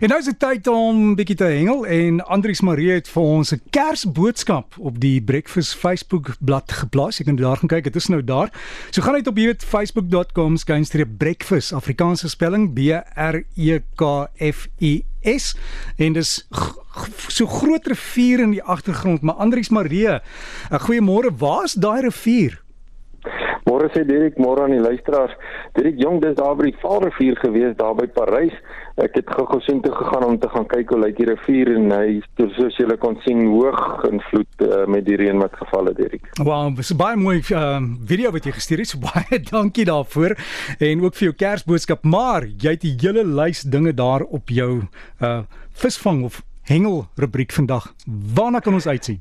En 0.00 0.08
nou 0.08 0.16
is 0.16 0.30
dit 0.30 0.38
tyd 0.40 0.68
om 0.72 1.10
bietjie 1.12 1.34
te 1.36 1.44
hengel 1.44 1.82
en 1.84 2.22
Andrius 2.32 2.62
Marie 2.64 2.86
het 2.94 3.08
vir 3.12 3.22
ons 3.22 3.50
'n 3.52 3.60
Kersboodskap 3.70 4.78
op 4.78 5.00
die 5.00 5.20
Breakfast 5.20 5.74
Facebook 5.76 6.30
bladsy 6.40 6.74
geplaas. 6.74 7.18
Jy 7.18 7.24
kan 7.24 7.36
daar 7.36 7.56
gaan 7.56 7.68
kyk, 7.68 7.84
dit 7.84 7.96
is 7.96 8.08
nou 8.08 8.24
daar. 8.24 8.48
So 8.90 9.02
gaan 9.02 9.12
net 9.12 9.26
op 9.26 9.34
weet 9.34 9.64
facebook.com 9.64 10.56
skynstreep 10.56 11.18
breakfast 11.18 11.72
Afrikaanse 11.72 12.28
spelling 12.28 12.72
B 12.72 12.78
R 13.14 13.44
E 13.56 13.78
K 13.94 14.28
F 14.38 14.68
I 14.80 15.04
S 15.22 15.56
en 15.96 16.12
dis 16.12 16.48
so 17.28 17.46
groot 17.46 17.86
rivier 17.86 18.40
in 18.40 18.50
die 18.50 18.62
agtergrond, 18.62 19.20
maar 19.20 19.34
Andrius 19.34 19.68
Marie, 19.68 20.08
'n 20.08 20.20
goeiemôre. 20.80 21.36
Waar's 21.36 21.72
daai 21.72 22.00
rivier? 22.00 22.62
Môre 23.70 23.86
sê 23.94 24.02
Dirk, 24.02 24.38
môre 24.42 24.64
aan 24.64 24.74
die 24.74 24.82
luisteraars. 24.82 25.34
Dirk 25.76 25.98
Jong, 26.02 26.18
dis 26.24 26.34
daar 26.38 26.56
by 26.58 26.66
die 26.66 26.78
Vaalrivier 26.82 27.36
gewees 27.38 27.76
daar 27.78 27.94
by 27.94 28.08
Parys. 28.10 28.56
Ek 28.98 29.14
het 29.14 29.30
gou-gou 29.30 29.60
sien 29.62 29.78
toe 29.84 29.92
gegaan 29.94 30.26
om 30.26 30.38
te 30.42 30.50
gaan 30.50 30.66
kyk 30.72 30.90
hoe 30.90 30.98
lyk 31.04 31.20
die 31.20 31.28
rivier 31.30 31.70
en 31.76 31.94
hy 31.94 32.18
soos 32.56 32.78
julle 32.80 32.96
kon 33.00 33.14
sien 33.24 33.44
hoog 33.52 34.02
invloed 34.10 34.66
uh, 34.66 34.82
met 34.90 35.06
die 35.06 35.20
reën 35.20 35.38
wat 35.38 35.54
geval 35.60 35.92
het, 35.92 36.00
Dirk. 36.02 36.26
Wow, 36.42 36.74
dis 36.76 36.90
baie 36.98 37.18
mooi 37.20 37.38
uh, 37.54 37.78
video 38.10 38.34
wat 38.34 38.48
jy 38.48 38.56
gestuur 38.58 38.82
het. 38.82 38.90
So 38.90 39.06
baie 39.12 39.38
dankie 39.52 39.86
daarvoor 39.86 40.34
en 40.82 41.06
ook 41.06 41.20
vir 41.20 41.30
jou 41.30 41.38
Kersboodskap. 41.44 42.02
Maar 42.02 42.50
jy 42.50 42.74
het 42.74 42.84
'n 42.84 42.98
hele 43.06 43.24
lys 43.24 43.62
dinge 43.62 43.94
daar 43.94 44.26
op 44.26 44.50
jou 44.50 44.82
uh 45.22 45.40
visvang 45.80 46.24
of 46.24 46.42
hengel 46.68 47.06
rubriek 47.16 47.52
vandag. 47.52 47.94
Waarna 48.34 48.58
kan 48.58 48.74
ons 48.74 48.86
uitsien? 48.86 49.20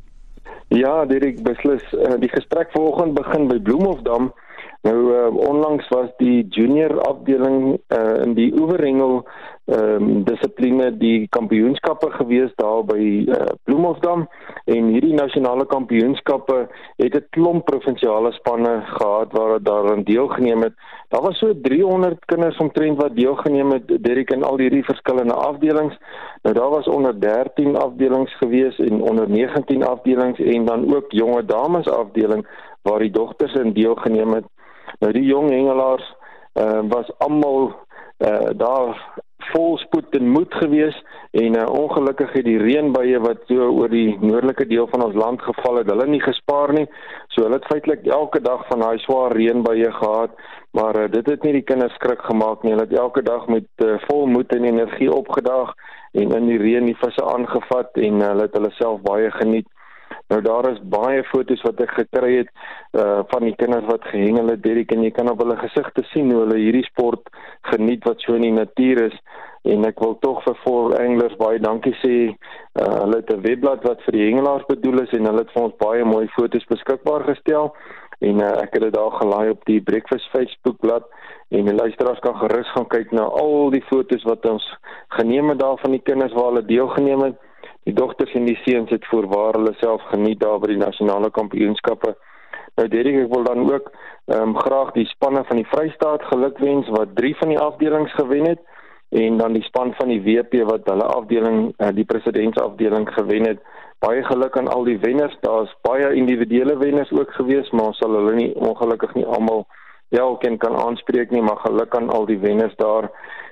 Ja, 0.69 1.05
Dirk, 1.05 1.41
beslis. 1.43 1.81
Uh, 1.93 2.13
die 2.19 2.29
gesprek 2.29 2.71
vanoggend 2.71 3.13
begin 3.13 3.47
by 3.47 3.57
Bloemhofdam. 3.59 4.33
Nou 4.81 5.11
uh, 5.11 5.35
onlangs 5.35 5.87
was 5.87 6.07
die 6.17 6.47
junior 6.47 7.01
afdeling 7.01 7.79
uh, 7.87 8.21
in 8.23 8.33
die 8.33 8.51
oeverhengel 8.59 9.25
ehm 9.69 10.03
um, 10.03 10.23
dissipline 10.25 10.87
die 10.97 11.27
kampioenskappe 11.29 12.07
gewees 12.11 12.53
daar 12.57 12.79
by 12.89 13.03
uh, 13.29 13.51
Bloemhofdam 13.67 14.23
en 14.65 14.87
hierdie 14.89 15.13
nasionale 15.13 15.65
kampioenskappe 15.69 16.57
het 16.97 17.17
'n 17.19 17.27
klomp 17.29 17.65
provinsiale 17.65 18.31
spanne 18.31 18.81
gehad 18.85 19.31
waar 19.31 19.61
daaraan 19.63 20.03
deelgeneem 20.03 20.61
het. 20.61 20.73
Daar 21.09 21.21
was 21.21 21.37
so 21.37 21.53
300 21.61 22.25
kinders 22.25 22.57
omtrent 22.57 23.01
wat 23.01 23.15
deelgeneem 23.15 23.71
het 23.71 24.03
Derek 24.03 24.31
in 24.31 24.43
al 24.43 24.57
hierdie 24.57 24.83
verskillende 24.83 25.33
afdelings. 25.33 25.97
Nou 26.41 26.55
daar 26.55 26.69
was 26.69 26.87
onder 26.87 27.19
13 27.21 27.75
afdelings 27.75 28.37
gewees 28.37 28.79
en 28.79 29.01
onder 29.01 29.29
19 29.29 29.83
afdelings 29.83 30.39
en 30.39 30.65
dan 30.65 30.95
ook 30.95 31.11
jonge 31.11 31.45
dames 31.45 31.89
afdeling 31.89 32.47
waar 32.81 32.99
die 32.99 33.11
dogters 33.11 33.53
in 33.53 33.73
deelgeneem 33.73 34.33
het. 34.33 34.45
Nou 34.99 35.11
die 35.13 35.25
jong 35.29 35.51
hengelaars 35.53 36.05
uh, 36.59 36.81
was 36.91 37.11
almal 37.17 37.71
uh, 38.17 38.49
daar 38.57 38.97
vol 39.53 39.77
spoed 39.77 40.15
en 40.17 40.29
moed 40.29 40.53
gewees 40.61 40.97
en 41.31 41.55
uh, 41.57 41.65
ongelukkig 41.71 42.31
het 42.33 42.45
die 42.45 42.59
reënbuie 42.61 43.19
wat 43.23 43.45
so 43.49 43.69
oor 43.71 43.91
die 43.91 44.17
noordelike 44.21 44.67
deel 44.69 44.87
van 44.91 45.05
ons 45.05 45.17
land 45.17 45.41
geval 45.41 45.79
het, 45.81 45.89
hulle 45.89 46.07
nie 46.09 46.21
gespaar 46.23 46.73
nie. 46.75 46.85
So 47.33 47.45
hulle 47.45 47.59
het 47.59 47.69
feitelik 47.71 48.05
elke 48.05 48.41
dag 48.45 48.65
van 48.69 48.83
daai 48.83 48.99
swaar 49.05 49.35
reënbuie 49.37 49.91
gehad, 49.99 50.35
maar 50.77 50.99
uh, 50.99 51.07
dit 51.11 51.31
het 51.31 51.47
nie 51.47 51.55
die 51.59 51.65
kinders 51.71 51.95
skrik 51.97 52.21
gemaak 52.27 52.63
nie. 52.63 52.75
Hulle 52.75 52.87
het 52.87 52.97
elke 52.97 53.23
dag 53.25 53.47
met 53.47 53.69
uh, 53.85 53.97
vol 54.09 54.27
moed 54.27 54.53
en 54.55 54.67
energie 54.69 55.11
opgedaag 55.13 55.73
en 56.19 56.33
in 56.35 56.47
die 56.49 56.61
reën 56.61 56.89
die 56.89 56.97
visse 56.99 57.25
aangevat 57.25 57.97
en 58.01 58.21
uh, 58.21 58.31
hulle 58.33 58.49
het 58.49 58.57
hulle 58.57 58.73
self 58.77 59.01
baie 59.07 59.31
geniet. 59.39 59.67
Nou 60.29 60.41
daar 60.45 60.69
is 60.71 60.81
baie 60.93 61.23
foto's 61.31 61.61
wat 61.65 61.79
ek 61.81 61.95
gekry 61.97 62.31
het 62.37 62.49
uh 62.97 63.21
van 63.31 63.45
die 63.47 63.55
kinders 63.57 63.87
wat 63.89 64.05
gehengel 64.11 64.51
het, 64.53 64.63
Derek 64.63 64.91
en 64.93 65.03
jy 65.03 65.11
kan 65.15 65.29
op 65.31 65.41
hulle 65.41 65.57
gesigte 65.57 66.03
sien 66.11 66.29
hoe 66.31 66.43
hulle 66.43 66.59
hierdie 66.61 66.85
sport 66.85 67.31
geniet 67.71 68.05
wat 68.05 68.21
so 68.21 68.37
in 68.37 68.45
die 68.45 68.57
natuur 68.57 69.07
is. 69.07 69.17
En 69.69 69.85
ek 69.89 69.99
wil 69.99 70.15
tog 70.21 70.43
vir 70.45 70.59
For 70.63 70.93
Anglers 71.01 71.35
baie 71.41 71.59
dankie 71.59 71.95
sê. 72.03 72.17
Uh 72.77 72.91
hulle 73.03 73.21
het 73.21 73.33
'n 73.33 73.41
webblad 73.47 73.83
wat 73.89 74.05
vir 74.05 74.17
die 74.17 74.27
hengelaars 74.27 74.69
bedoel 74.69 75.01
is 75.05 75.17
en 75.17 75.25
hulle 75.25 75.45
het 75.45 75.55
vir 75.55 75.63
ons 75.63 75.81
baie 75.81 76.05
mooi 76.05 76.27
foto's 76.37 76.69
beskikbaar 76.75 77.25
gestel. 77.33 77.73
En 78.19 78.41
uh, 78.43 78.51
ek 78.61 78.73
het 78.75 78.81
dit 78.81 78.93
daar 78.93 79.11
gelaai 79.11 79.49
op 79.49 79.65
die 79.65 79.81
Breakfast 79.81 80.29
Facebook 80.29 80.79
bladsy 80.79 81.07
en 81.49 81.65
die 81.65 81.75
luisteraars 81.75 82.19
kan 82.19 82.35
gerus 82.35 82.71
gaan 82.75 82.87
kyk 82.87 83.11
na 83.11 83.23
al 83.41 83.71
die 83.73 83.83
foto's 83.89 84.23
wat 84.29 84.45
ons 84.45 84.65
geneem 85.17 85.49
het 85.49 85.59
daar 85.59 85.79
van 85.81 85.95
die 85.95 86.03
kinders 86.09 86.33
waar 86.33 86.51
hulle 86.51 86.65
deelgeneem 86.65 87.23
het 87.25 87.37
die 87.89 87.97
dogters 87.97 88.33
en 88.37 88.45
die 88.45 88.57
seuns 88.65 88.91
het 88.93 89.05
voorwaar 89.09 89.57
hulle 89.57 89.73
self 89.81 90.03
geniet 90.13 90.41
daar 90.43 90.59
by 90.61 90.69
die 90.73 90.81
nasionale 90.81 91.31
kampioenskappe. 91.33 92.13
Nou 92.77 92.87
Derek, 92.91 93.23
ek 93.25 93.31
wil 93.33 93.45
dan 93.47 93.65
ook 93.65 93.89
ehm 94.29 94.51
um, 94.51 94.57
graag 94.61 94.91
die 94.93 95.07
spanne 95.09 95.41
van 95.47 95.57
die 95.57 95.69
Vrystaat 95.71 96.25
gelukwens 96.29 96.89
wat 96.95 97.15
3 97.17 97.35
van 97.39 97.49
die 97.53 97.59
afdelings 97.59 98.13
gewen 98.13 98.45
het 98.51 98.61
en 99.09 99.39
dan 99.41 99.55
die 99.57 99.65
span 99.65 99.93
van 99.97 100.11
die 100.13 100.21
WP 100.21 100.61
wat 100.69 100.85
hulle 100.91 101.07
afdeling 101.15 101.71
uh, 101.71 101.89
die 101.97 102.05
presidentsafdeling 102.05 103.07
gewen 103.13 103.47
het. 103.47 103.63
Baie 104.05 104.21
geluk 104.23 104.57
aan 104.57 104.69
al 104.69 104.85
die 104.85 104.99
wenners. 105.01 105.33
Daar's 105.41 105.73
baie 105.81 106.13
individuele 106.13 106.77
wenners 106.77 107.11
ook 107.11 107.33
gewees, 107.39 107.71
maar 107.71 107.89
ons 107.89 107.97
sal 107.97 108.13
hulle 108.15 108.35
nie 108.37 108.51
ongelukkig 108.55 109.15
nie 109.17 109.25
almal 109.25 109.65
elkeen 110.09 110.57
kan 110.57 110.77
aanspreek 110.77 111.33
nie, 111.33 111.41
maar 111.41 111.57
geluk 111.65 111.95
aan 111.95 112.09
al 112.09 112.29
die 112.29 112.39
wenners 112.39 112.75
daar. 112.77 113.09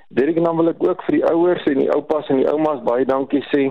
Derek, 0.08 0.38
dan 0.44 0.56
wil 0.56 0.70
ek 0.70 0.86
ook 0.86 1.02
vir 1.08 1.18
die 1.18 1.26
ouers 1.26 1.66
en 1.66 1.82
die 1.82 1.90
oupas 1.90 2.30
en 2.30 2.40
die 2.40 2.48
oumas 2.48 2.80
baie 2.86 3.04
dankie 3.04 3.42
sê 3.50 3.68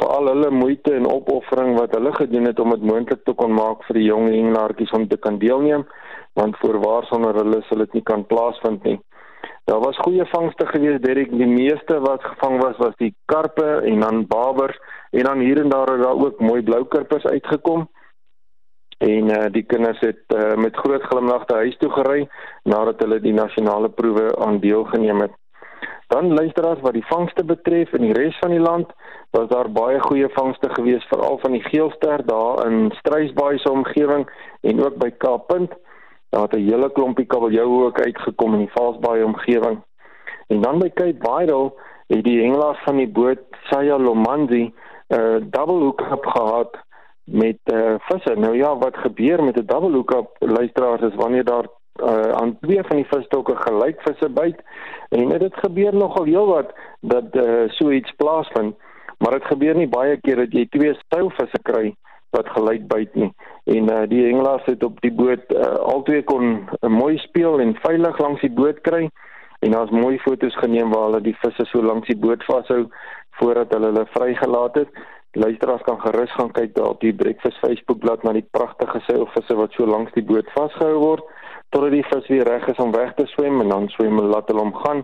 vir 0.00 0.10
al 0.10 0.28
hulle 0.32 0.50
moeite 0.50 0.94
en 0.94 1.06
opoffering 1.10 1.76
wat 1.78 1.94
hulle 1.94 2.12
gedoen 2.14 2.48
het 2.50 2.60
om 2.60 2.70
dit 2.74 2.86
moontlik 2.90 3.24
te 3.24 3.34
kon 3.38 3.54
maak 3.54 3.84
vir 3.88 4.00
die 4.00 4.08
jong 4.08 4.28
hengelaartjies 4.32 4.94
om 4.98 5.08
te 5.08 5.16
kan 5.16 5.38
deelneem 5.38 5.86
want 6.34 6.56
voorwaar 6.62 7.06
sonder 7.10 7.36
hulle 7.38 7.60
sal 7.68 7.84
dit 7.84 7.92
nie 7.94 8.02
kan 8.02 8.24
plaasvind 8.26 8.82
nie. 8.84 8.98
Daar 9.64 9.80
was 9.80 9.96
goeie 10.04 10.24
vangste 10.28 10.66
gewees, 10.66 11.00
Derek, 11.00 11.30
die 11.30 11.46
meeste 11.48 12.00
wat 12.04 12.24
gevang 12.24 12.58
was 12.60 12.76
was 12.82 12.96
die 13.00 13.14
karpe 13.32 13.68
en 13.88 14.00
dan 14.00 14.26
babers 14.26 14.76
en 15.10 15.24
dan 15.24 15.38
hier 15.38 15.60
en 15.62 15.70
daar 15.72 15.92
het 15.92 16.02
daar 16.02 16.20
ook 16.26 16.40
mooi 16.40 16.62
blou 16.62 16.84
karpers 16.84 17.24
uitgekom. 17.24 17.86
En 18.98 19.30
uh, 19.30 19.46
die 19.52 19.62
kinders 19.62 20.00
het 20.00 20.36
uh, 20.36 20.54
met 20.54 20.76
groot 20.76 21.02
glimlagte 21.02 21.54
huis 21.54 21.76
toe 21.78 21.90
gery 21.90 22.28
nadat 22.62 23.00
hulle 23.00 23.20
die 23.20 23.32
nasionale 23.32 23.88
proewe 23.88 24.36
aan 24.36 24.60
deelgeneem 24.60 25.20
het. 25.20 25.32
Dan 26.14 26.34
luisteraars 26.34 26.80
wat 26.80 26.92
die 26.92 27.06
vangste 27.06 27.44
betref 27.44 27.92
in 27.92 28.04
die 28.06 28.12
res 28.14 28.36
van 28.38 28.52
die 28.54 28.60
land, 28.62 28.90
was 29.34 29.48
daar 29.50 29.66
baie 29.72 29.98
goeie 30.00 30.28
vangste 30.30 30.68
gewees 30.70 31.06
veral 31.10 31.40
van 31.42 31.56
die 31.56 31.62
geelster 31.62 32.22
daar 32.26 32.66
in 32.70 32.92
Struisbaai 32.98 33.58
se 33.58 33.70
omgewing 33.70 34.22
en 34.60 34.84
ook 34.84 35.00
by 35.02 35.10
Kaappunt. 35.10 35.74
Daar 36.30 36.42
het 36.42 36.54
'n 36.54 36.68
hele 36.70 36.92
klompie 36.92 37.26
kabeljou 37.26 37.84
ook 37.86 38.00
uitgekom 38.00 38.52
in 38.52 38.58
die 38.58 38.74
Valsbaai 38.74 39.22
omgewing. 39.22 39.82
En 40.46 40.60
dan 40.60 40.78
by 40.78 40.90
Cape 40.94 41.18
Vidal 41.18 41.78
het 42.06 42.24
die 42.24 42.40
hengelaars 42.42 42.82
van 42.84 42.96
die 42.96 43.08
boot 43.08 43.42
Saya 43.70 43.98
Lomanzi 43.98 44.62
'n 44.62 44.72
uh, 45.20 45.36
double 45.50 45.82
hookup 45.82 46.26
gehad 46.26 46.78
met 47.24 47.58
uh, 47.64 47.94
visse. 47.98 48.34
Nou 48.34 48.56
ja, 48.56 48.76
wat 48.76 48.96
gebeur 48.96 49.44
met 49.44 49.56
'n 49.56 49.66
double 49.66 49.92
hookup 49.92 50.36
luisteraars 50.38 51.00
is 51.00 51.14
wanneer 51.14 51.44
daar 51.44 51.66
uh, 52.02 52.30
aan 52.40 52.56
twee 52.60 52.82
van 52.82 52.96
die 52.96 53.08
visstokke 53.10 53.56
gelyk 53.56 54.00
visse 54.02 54.28
byt. 54.28 54.62
En 55.08 55.28
dit 55.38 55.62
gebeur 55.66 55.94
nogal 55.94 56.24
heelwat 56.24 56.72
dat 57.00 57.36
uh, 57.36 57.68
so 57.68 57.90
iets 57.90 58.12
plaasvind 58.16 58.74
maar 59.18 59.32
dit 59.32 59.44
gebeur 59.44 59.76
nie 59.76 59.88
baie 59.88 60.16
keer 60.20 60.42
dat 60.42 60.52
jy 60.52 60.66
twee 60.74 60.94
stylvisse 60.98 61.60
kry 61.62 61.92
wat 62.34 62.48
gelyk 62.56 62.88
byt 62.90 63.14
nie. 63.14 63.30
En 63.70 63.90
uh, 63.92 64.02
die 64.10 64.24
hengelaars 64.26 64.66
het 64.66 64.82
op 64.84 64.98
die 65.00 65.12
boot 65.14 65.52
uh, 65.54 65.74
albei 65.94 66.22
kon 66.26 66.48
uh, 66.58 66.90
mooi 66.90 67.16
speel 67.22 67.60
en 67.62 67.76
veilig 67.86 68.18
langs 68.18 68.42
die 68.42 68.52
boot 68.52 68.80
kry. 68.88 69.06
En 69.64 69.72
daar's 69.72 69.94
mooi 69.94 70.18
foto's 70.20 70.56
geneem 70.60 70.92
waar 70.92 71.08
hulle 71.08 71.22
die 71.24 71.36
visse 71.40 71.64
so 71.70 71.82
langs 71.82 72.10
die 72.10 72.18
boot 72.18 72.44
vashou 72.44 72.82
voordat 73.38 73.72
hulle 73.72 73.92
hulle 73.92 74.06
vrygelaat 74.12 74.82
het 74.82 74.98
luisteraars 75.34 75.82
kan 75.82 76.00
gerus 76.00 76.32
gaan 76.32 76.52
kyk 76.52 76.74
daar 76.74 76.94
op 76.94 77.00
die 77.00 77.14
breakfast 77.14 77.58
Facebook 77.58 77.98
bladsy 77.98 78.26
na 78.26 78.32
die 78.32 78.48
pragtige 78.50 79.00
seilvisse 79.06 79.56
wat 79.58 79.72
so 79.72 79.86
langs 79.86 80.12
die 80.14 80.24
boot 80.24 80.50
vasgehou 80.54 80.98
word 80.98 81.24
totdat 81.74 81.90
die 81.96 82.06
vis 82.10 82.28
weer 82.30 82.46
reg 82.46 82.68
is 82.70 82.82
om 82.82 82.92
weg 82.94 83.14
te 83.14 83.26
swem 83.26 83.60
en 83.60 83.68
dan 83.68 83.88
swem 83.88 84.14
hulle 84.18 84.30
laat 84.30 84.50
hulle 84.52 84.62
hom 84.62 84.76
gaan 84.84 85.02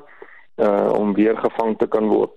uh 0.67 0.93
om 0.99 1.15
weer 1.15 1.37
gevang 1.37 1.77
te 1.79 1.87
kan 1.89 2.09
word. 2.09 2.37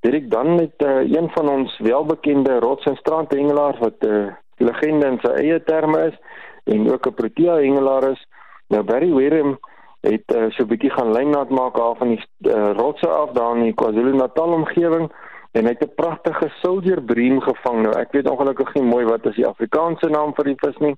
Direk 0.00 0.30
dan 0.30 0.54
met 0.54 0.84
uh, 0.84 1.00
een 1.00 1.28
van 1.32 1.48
ons 1.48 1.78
welbekende 1.78 2.58
rots 2.60 2.84
en 2.84 2.96
strandhengelaars 2.96 3.78
wat 3.78 3.94
'n 4.00 4.06
uh, 4.06 4.32
legende 4.56 5.06
in 5.06 5.18
sy 5.22 5.32
eie 5.42 5.62
terme 5.64 6.00
is 6.10 6.16
en 6.64 6.92
ook 6.92 7.06
'n 7.06 7.14
protea 7.14 7.54
hengelaar 7.56 8.10
is. 8.10 8.26
Nou 8.68 8.82
Barry 8.82 9.12
Wareham 9.12 9.58
het 10.00 10.34
uh, 10.36 10.50
so 10.50 10.62
'n 10.62 10.68
bietjie 10.68 10.90
gaan 10.90 11.12
lynnaat 11.12 11.48
maak 11.48 11.78
af 11.78 11.98
van 11.98 12.08
die 12.08 12.22
uh, 12.40 12.70
rotse 12.76 13.08
af 13.08 13.30
daar 13.30 13.56
in 13.56 13.62
die 13.62 13.74
KwaZulu-Natal 13.74 14.52
omgewing 14.52 15.12
en 15.54 15.64
hy 15.64 15.72
het 15.74 15.82
'n 15.82 15.94
pragtige 15.94 16.48
soldier 16.62 17.02
bream 17.02 17.40
gevang. 17.40 17.82
Nou 17.82 17.94
ek 17.98 18.12
weet 18.12 18.30
ongelukkig 18.30 18.74
nie 18.74 18.82
mooi 18.82 19.04
wat 19.04 19.26
is 19.26 19.36
die 19.36 19.46
Afrikaanse 19.46 20.08
naam 20.08 20.34
vir 20.34 20.44
die 20.44 20.60
vis 20.62 20.78
nie. 20.78 20.96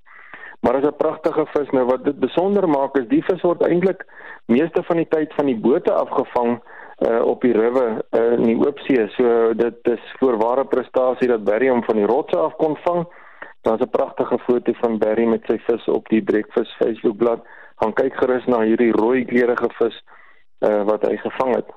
Maar 0.61 0.79
is 0.79 0.87
'n 0.89 0.97
pragtige 0.97 1.47
vis 1.47 1.71
nou 1.71 1.85
wat 1.85 2.05
dit 2.05 2.19
besonder 2.19 2.69
maak 2.69 2.97
is 2.97 3.09
die 3.09 3.23
vis 3.23 3.43
word 3.43 3.63
eintlik 3.63 4.07
meeste 4.47 4.83
van 4.83 4.97
die 4.97 5.09
tyd 5.09 5.35
van 5.35 5.47
die 5.47 5.61
bote 5.61 5.93
afgevang 5.93 6.61
uh, 6.99 7.23
op 7.25 7.41
die 7.41 7.53
riwe 7.53 8.05
uh, 8.11 8.33
in 8.33 8.43
die 8.43 8.59
oopsee. 8.67 9.09
So 9.09 9.55
dit 9.55 9.79
is 9.83 10.15
voorware 10.19 10.65
prestasie 10.65 11.29
dat 11.29 11.45
Barry 11.45 11.69
hom 11.69 11.85
van 11.85 11.97
die 11.97 12.07
rotse 12.07 12.39
af 12.39 12.57
kon 12.57 12.77
vang. 12.77 13.07
Daar's 13.63 13.83
'n 13.83 13.91
pragtige 13.91 14.39
foto 14.39 14.73
van 14.73 14.99
Barry 14.99 15.25
met 15.25 15.45
sy 15.47 15.59
vis 15.59 15.89
op 15.89 16.09
die 16.09 16.23
Breakfast 16.23 16.73
Facebook 16.77 17.17
bladsy. 17.17 17.45
Gaan 17.77 17.93
kyk 17.93 18.15
gerus 18.17 18.47
na 18.47 18.61
hierdie 18.61 18.93
rooi 18.93 19.25
kleurige 19.25 19.69
vis 19.69 20.03
uh, 20.61 20.83
wat 20.85 21.03
hy 21.03 21.17
gevang 21.17 21.55
het. 21.55 21.69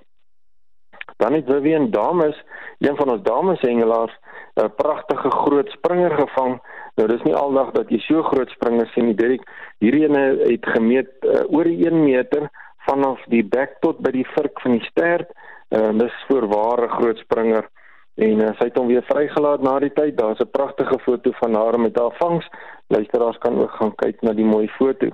Dan 1.19 1.33
het 1.33 1.49
Vivian 1.51 1.89
Dames, 1.91 2.43
een 2.79 2.95
van 2.95 3.09
ons 3.11 3.23
dames 3.23 3.61
hengelaars, 3.61 4.15
'n 4.55 4.71
pragtige 4.75 5.31
groot 5.31 5.69
springer 5.69 6.11
gevang. 6.11 6.61
Nou 6.95 7.07
dis 7.07 7.21
nie 7.23 7.35
aldag 7.35 7.71
dat 7.71 7.89
jy 7.89 7.99
so 7.99 8.23
groot 8.23 8.49
springers 8.49 8.91
sien 8.93 9.05
nie. 9.05 9.15
Dirk, 9.15 9.43
hierdie 9.79 10.03
ene 10.07 10.23
het 10.43 10.65
gemeet 10.75 11.09
uh, 11.21 11.43
oor 11.47 11.65
1 11.65 12.03
meter 12.03 12.49
vanaf 12.87 13.23
die 13.27 13.43
bek 13.43 13.75
tot 13.79 13.99
by 13.99 14.11
die 14.11 14.27
vurk 14.35 14.61
van 14.61 14.71
die 14.77 14.87
stert. 14.87 15.31
Uh, 15.69 15.91
dis 15.97 16.23
voorware 16.27 16.87
groot 16.87 17.17
springer 17.17 17.67
en 18.15 18.41
uh, 18.41 18.51
sy 18.57 18.67
het 18.67 18.77
hom 18.77 18.87
weer 18.87 19.05
vrygelaat 19.07 19.61
na 19.61 19.79
die 19.79 19.93
tyd. 19.93 20.17
Daar's 20.17 20.39
'n 20.39 20.51
pragtige 20.51 20.99
foto 20.99 21.31
van 21.31 21.55
haar 21.55 21.79
met 21.79 21.99
haar 21.99 22.15
vangs. 22.17 22.47
Luisteraars 22.87 23.37
kan 23.37 23.59
ook 23.61 23.71
gaan 23.71 23.95
kyk 23.95 24.21
na 24.21 24.33
die 24.33 24.45
mooi 24.45 24.67
foto. 24.67 25.07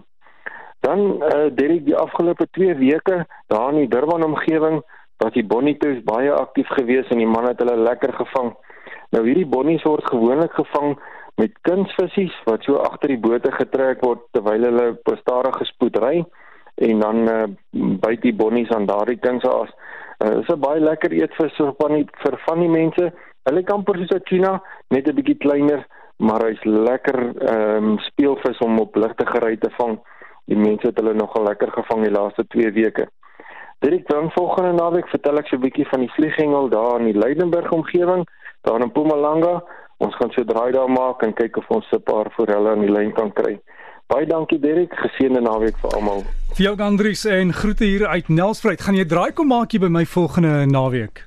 Dan 0.80 1.00
uh, 1.00 1.50
Dirk 1.54 1.86
die 1.86 1.98
afgelope 1.98 2.48
2 2.52 2.76
weke 2.76 3.26
daar 3.48 3.70
in 3.74 3.80
die 3.80 3.88
Durban 3.88 4.24
omgewing 4.24 4.84
was 5.24 5.34
die 5.34 5.46
bonnies 5.46 6.04
baie 6.04 6.32
aktief 6.32 6.68
geweest 6.78 7.12
en 7.12 7.22
die 7.24 7.28
man 7.28 7.48
het 7.48 7.60
hulle 7.60 7.78
lekker 7.78 8.14
gevang. 8.14 8.54
Nou 9.12 9.24
hierdie 9.26 9.48
bonnies 9.48 9.84
word 9.84 10.08
gewoonlik 10.10 10.54
gevang 10.54 10.98
met 11.38 11.52
kunsvisies 11.68 12.36
wat 12.46 12.64
so 12.64 12.80
agter 12.84 13.12
die 13.14 13.22
bote 13.22 13.52
getrek 13.52 14.04
word 14.04 14.24
terwyl 14.32 14.68
hulle 14.70 14.88
op 14.96 15.14
stadige 15.20 15.68
spoed 15.72 15.98
ry 16.04 16.24
en 16.76 17.00
dan 17.00 17.28
uh, 17.32 17.44
byt 18.04 18.22
die 18.24 18.36
bonnies 18.36 18.72
aan 18.76 18.88
daardie 18.88 19.20
so 19.44 19.50
as 19.64 19.72
uh, 20.24 20.40
is 20.40 20.50
'n 20.50 20.60
baie 20.60 20.80
lekker 20.80 21.12
eetvis 21.12 21.56
vir 21.58 21.74
van 21.80 21.94
die 21.94 22.08
vir 22.24 22.40
van 22.48 22.60
die 22.60 22.70
mense. 22.70 23.12
Hulle 23.44 23.64
kan 23.64 23.84
presies 23.84 24.10
so 24.12 24.20
tuna 24.20 24.62
net 24.90 25.08
'n 25.08 25.16
bietjie 25.16 25.38
kleiner, 25.38 25.86
maar 26.18 26.42
hy's 26.48 26.64
lekker 26.64 27.20
ehm 27.42 27.84
um, 27.84 28.00
speelvis 28.00 28.60
om 28.60 28.80
op 28.80 28.96
ligte 28.96 29.26
gery 29.26 29.58
te 29.58 29.70
vang. 29.78 30.00
Die 30.48 30.58
mense 30.58 30.88
het 30.88 30.98
hulle 30.98 31.14
nogal 31.14 31.44
lekker 31.44 31.72
gevang 31.72 32.04
die 32.04 32.12
laaste 32.12 32.48
2 32.48 32.72
weke. 32.72 33.08
Dit 33.80 34.08
dan 34.08 34.32
volgende 34.32 34.72
naweek 34.72 35.08
vertel 35.08 35.38
ek 35.38 35.48
so 35.48 35.56
'n 35.56 35.62
bietjie 35.62 35.88
van 35.88 36.00
die 36.00 36.12
vlieghengel 36.16 36.70
daar 36.70 37.00
in 37.00 37.12
die 37.12 37.20
Leidenburg 37.20 37.72
omgewing, 37.72 38.28
daar 38.62 38.80
in 38.82 38.88
Mpumalanga. 38.88 39.64
Ons 39.98 40.16
gaan 40.16 40.32
so 40.32 40.44
draai 40.44 40.72
daar 40.72 40.90
maak 40.90 41.22
en 41.22 41.34
kyk 41.34 41.58
of 41.58 41.70
ons 41.70 41.92
'n 41.92 42.04
paar 42.04 42.32
forelle 42.32 42.70
aan 42.70 42.86
die 42.86 42.92
lyn 42.92 43.14
kan 43.14 43.34
kry. 43.34 43.60
Baie 44.08 44.26
dankie 44.26 44.60
Derek, 44.60 44.94
geseënde 44.94 45.42
naweek 45.42 45.78
vir 45.82 45.96
almal. 45.98 46.20
Vir 46.54 46.66
jou 46.66 46.76
Andrius 46.78 47.26
en 47.26 47.54
groete 47.54 47.84
hier 47.84 48.08
uit 48.08 48.28
Nelspruit. 48.30 48.82
Gaan 48.82 48.96
jy 48.96 49.06
draai 49.06 49.32
kom 49.34 49.48
maak 49.48 49.72
hier 49.72 49.82
by 49.82 49.88
my 49.88 50.06
volgende 50.06 50.66
naweek? 50.66 51.26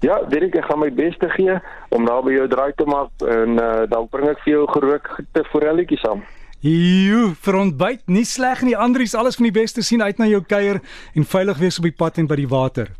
Ja, 0.00 0.20
Derek, 0.30 0.54
ek 0.54 0.64
gaan 0.64 0.78
my 0.78 0.92
bes 0.94 1.16
te 1.18 1.28
gee 1.34 1.58
om 1.90 2.06
daar 2.06 2.22
by 2.22 2.36
jou 2.36 2.46
draai 2.48 2.72
te 2.78 2.84
maak 2.86 3.10
en 3.26 3.58
uh, 3.58 3.82
dan 3.90 4.06
bring 4.10 4.28
ek 4.30 4.44
vir 4.44 4.52
jou 4.52 4.66
gerookte 4.70 5.44
forelletjies 5.50 6.04
saam. 6.06 6.22
Jo, 6.60 7.34
vir 7.38 7.54
ontbyt, 7.54 8.00
nie 8.10 8.24
sleg 8.26 8.64
nie. 8.66 8.74
Andrius, 8.74 9.14
alles 9.14 9.36
van 9.38 9.46
die 9.46 9.54
beste 9.54 9.82
sien 9.86 10.02
uit 10.02 10.18
na 10.18 10.26
jou 10.26 10.40
kuier 10.42 10.80
en 11.14 11.24
veilig 11.24 11.60
wees 11.62 11.78
op 11.78 11.86
die 11.86 11.94
pad 11.94 12.18
en 12.18 12.26
by 12.26 12.38
die 12.40 12.48
water. 12.50 12.90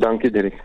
Dankie 0.00 0.30
Derek. 0.30 0.58